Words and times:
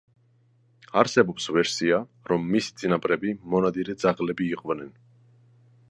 არსებობს 1.01 1.45
ვერსია, 1.57 1.99
რომ 2.31 2.49
მისი 2.57 2.73
წინაპრები 2.81 3.37
მონადირე 3.53 3.97
ძაღლები 4.07 4.49
იყვნენ. 4.57 4.95